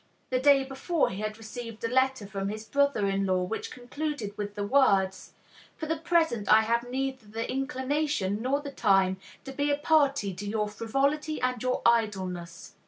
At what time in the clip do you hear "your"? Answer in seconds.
10.49-10.67, 11.61-11.83